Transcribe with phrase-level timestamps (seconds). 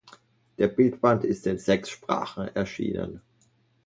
[0.57, 3.21] Der Bildband ist in sechs Sprachen erschienen.